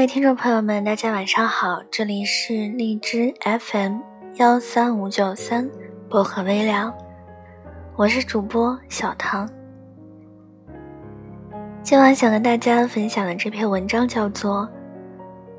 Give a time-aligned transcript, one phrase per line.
[0.00, 3.98] 各位听众朋友们，大家晚上好，这里是荔枝 FM
[4.36, 5.68] 幺三五九三
[6.08, 6.90] 薄荷微凉，
[7.96, 9.46] 我是主播小唐。
[11.82, 14.66] 今晚想跟大家分享的这篇文章叫做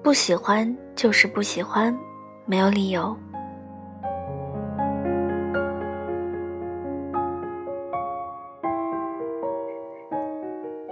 [0.02, 1.96] 《不喜欢就是不喜欢，
[2.44, 3.16] 没有理由》。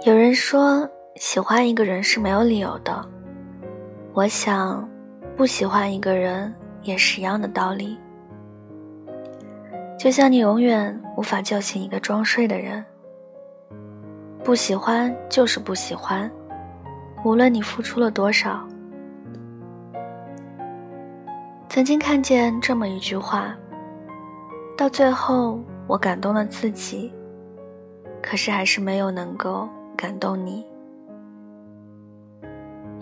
[0.05, 0.89] 有人说。
[1.17, 3.07] 喜欢一个人是没有理由的，
[4.15, 4.87] 我想，
[5.35, 6.53] 不喜欢一个人
[6.83, 7.97] 也是一样的道理。
[9.97, 12.85] 就像你永远无法叫醒一个装睡的人，
[14.43, 16.29] 不喜欢就是不喜欢，
[17.25, 18.63] 无论你付出了多少。
[21.67, 23.57] 曾经看见这么一句话，
[24.77, 27.11] 到最后我感动了自己，
[28.21, 30.63] 可是还是没有能够感动你。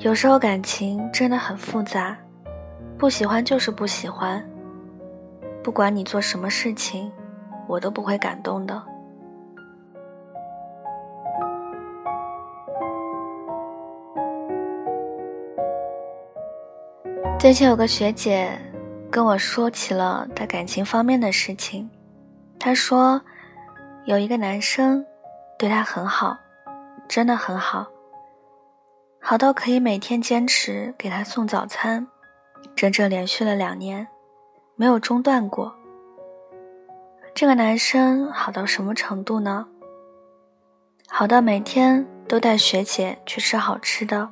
[0.01, 2.17] 有时候感情真的很复杂，
[2.97, 4.43] 不喜欢就是不喜欢。
[5.63, 7.11] 不管你做什么事情，
[7.67, 8.81] 我都不会感动的。
[17.37, 18.49] 最近有个学姐
[19.11, 21.87] 跟我说起了她感情方面的事情，
[22.59, 23.21] 她说
[24.05, 25.05] 有一个男生
[25.59, 26.35] 对她很好，
[27.07, 27.85] 真的很好。
[29.23, 32.07] 好到可以每天坚持给他送早餐，
[32.75, 34.07] 整整连续了两年，
[34.75, 35.73] 没有中断过。
[37.33, 39.67] 这个男生好到什么程度呢？
[41.07, 44.27] 好到每天都带学姐去吃好吃的，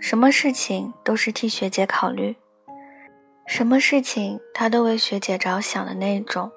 [0.00, 2.34] 什么事情都是替学姐考虑，
[3.46, 6.50] 什么事情他都为学姐着想的那种。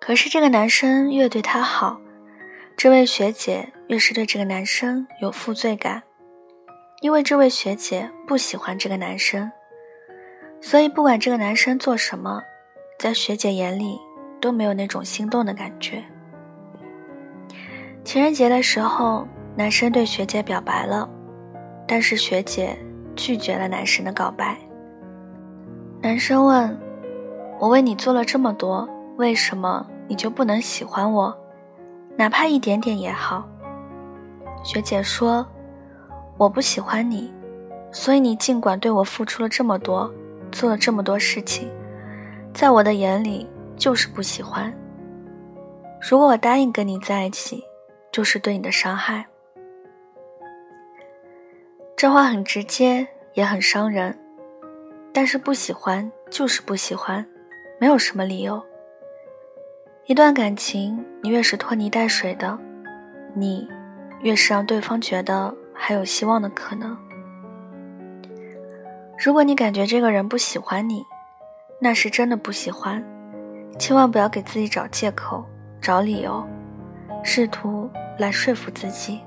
[0.00, 2.00] 可是这个男生越对他好，
[2.76, 6.02] 这位学姐越是对这个男生有负罪感。
[7.00, 9.50] 因为这位学姐不喜欢这个男生，
[10.60, 12.42] 所以不管这个男生做什么，
[12.98, 13.98] 在学姐眼里
[14.38, 16.04] 都没有那种心动的感觉。
[18.04, 21.08] 情人节的时候，男生对学姐表白了，
[21.88, 22.76] 但是学姐
[23.16, 24.58] 拒绝了男生的告白。
[26.02, 26.78] 男生问
[27.58, 28.86] ：“我为你做了这么多，
[29.16, 31.34] 为什么你就不能喜欢我？
[32.18, 33.48] 哪怕一点点也好。”
[34.62, 35.46] 学姐说。
[36.40, 37.30] 我不喜欢你，
[37.92, 40.10] 所以你尽管对我付出了这么多，
[40.50, 41.70] 做了这么多事情，
[42.54, 43.46] 在我的眼里
[43.76, 44.74] 就是不喜欢。
[46.00, 47.62] 如果我答应跟你在一起，
[48.10, 49.26] 就是对你的伤害。
[51.94, 54.18] 这话很直接，也很伤人，
[55.12, 57.22] 但是不喜欢就是不喜欢，
[57.78, 58.64] 没有什么理由。
[60.06, 62.58] 一段感情，你越是拖泥带水的，
[63.34, 63.68] 你
[64.22, 65.54] 越是让对方觉得。
[65.82, 66.94] 还有希望的可能。
[69.18, 71.02] 如果你感觉这个人不喜欢你，
[71.80, 73.02] 那是真的不喜欢，
[73.78, 75.42] 千万不要给自己找借口、
[75.80, 76.46] 找理由，
[77.24, 79.20] 试图来说服自己。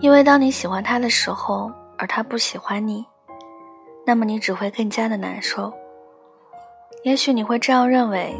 [0.00, 3.04] 因为当你喜欢他的时候，而他不喜欢你，
[4.06, 5.72] 那么你只会更加的难受。
[7.04, 8.34] 也许你会这样认为，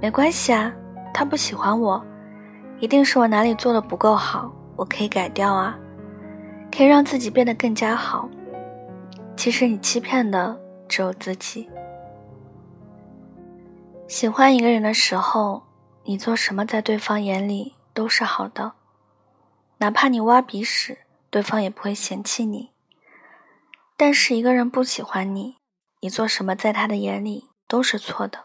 [0.00, 0.72] 没关系啊，
[1.12, 2.02] 他不喜欢我，
[2.78, 5.78] 一定是我哪里做的不够好，我可以改掉啊，
[6.70, 8.28] 可以让自己变得更加好。
[9.36, 10.58] 其实你欺骗的
[10.88, 11.68] 只有自己。
[14.08, 15.62] 喜欢一个人的时候，
[16.04, 18.72] 你做什么在对方眼里都是好的，
[19.78, 22.70] 哪怕你挖鼻屎，对方也不会嫌弃你。
[23.96, 25.56] 但是一个人不喜欢你，
[26.00, 27.48] 你做什么在他的眼里。
[27.68, 28.38] 都是错的，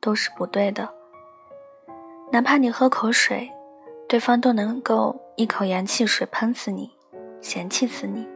[0.00, 0.88] 都是不对的。
[2.32, 3.48] 哪怕你喝口水，
[4.08, 6.90] 对方都能够一口盐汽水喷死你，
[7.40, 8.26] 嫌弃死你。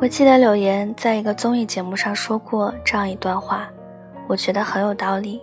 [0.00, 3.68] 我记得柳岩在一个综艺节目上说过这样一段话，
[4.26, 5.42] 我觉得很有道理。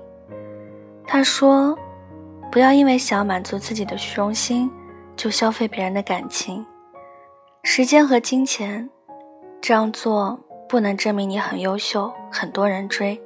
[1.05, 1.77] 他说
[2.51, 4.71] ：“不要因为想要满足自己的虚荣心，
[5.15, 6.65] 就消费别人的感情。”
[7.65, 8.87] 时间和金钱，
[9.61, 10.37] 这样做
[10.67, 13.19] 不能证明你很优秀，很多人追，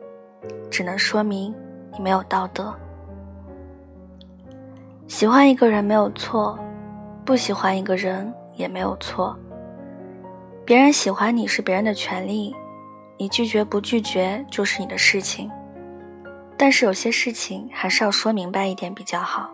[0.69, 1.54] 只能说明
[1.92, 2.74] 你没有道德。
[5.07, 6.57] 喜欢一个人没有错，
[7.25, 9.38] 不喜欢一个人也没有错。
[10.63, 12.56] 别人喜欢你是别人的权利，
[13.18, 15.51] 你拒绝不拒绝就是你的事情。
[16.56, 19.50] 但是有些事情还是要说明白一点比较好。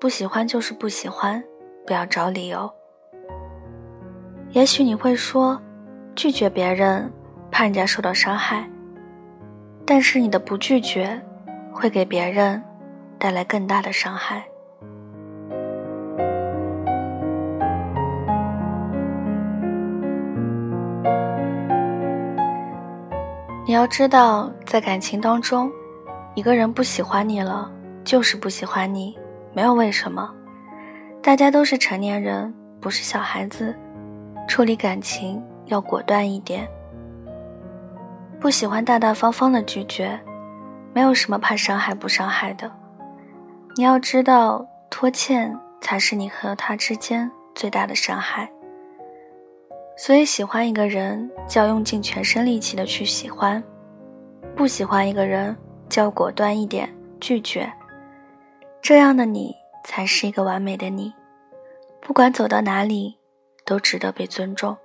[0.00, 1.42] 不喜欢就是不喜欢，
[1.86, 2.68] 不要找理由。
[4.56, 5.60] 也许你会说，
[6.14, 7.12] 拒绝别人，
[7.50, 8.66] 怕人家受到伤害。
[9.84, 11.20] 但是你的不拒绝，
[11.70, 12.62] 会给别人
[13.18, 14.42] 带来更大的伤害。
[23.66, 25.70] 你要知道，在感情当中，
[26.34, 27.70] 一个人不喜欢你了，
[28.04, 29.18] 就是不喜欢你，
[29.52, 30.32] 没有为什么。
[31.22, 33.76] 大家都是成年人，不是小孩子，
[34.46, 36.68] 处理感情要果断一点。
[38.40, 40.18] 不喜欢大大方方的拒绝，
[40.92, 42.70] 没有什么怕伤害不伤害的。
[43.76, 48.50] 你要知道，拖欠才是你和他之间最大的伤害。
[49.96, 53.62] 所以，喜欢一个人就要用尽全身力气的去喜欢，
[54.54, 55.56] 不喜欢一个人
[55.88, 56.88] 就要果断一点
[57.20, 57.70] 拒绝。
[58.80, 59.54] 这样的你。
[59.88, 61.14] 才是一个完美的你，
[62.00, 63.15] 不管走到哪里，
[63.66, 64.76] 都值得被尊重。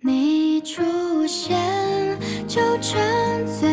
[0.00, 0.82] 你出
[1.26, 1.72] 现。
[2.52, 3.71] 就沉醉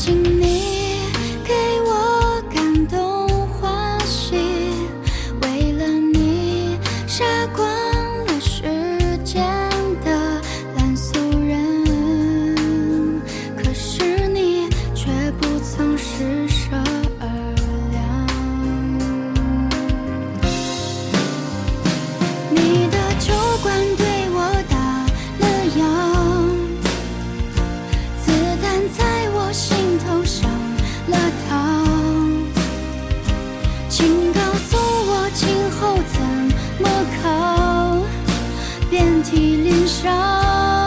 [0.00, 0.39] watching
[33.90, 36.22] 请告诉我今后怎
[36.80, 36.88] 么
[37.20, 38.00] 扛
[38.88, 40.79] 遍体鳞伤。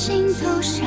[0.00, 0.86] 心头上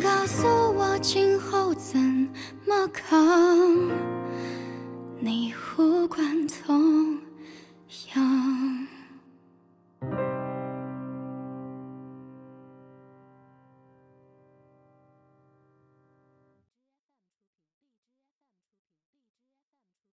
[0.00, 1.98] 告诉我今后怎
[2.66, 3.90] 么扛
[5.18, 7.18] 你无关痛
[8.14, 8.81] 痒